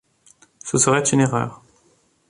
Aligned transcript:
Ce 0.65 0.79
serait 0.79 1.03
une 1.03 1.19
erreur. 1.19 1.61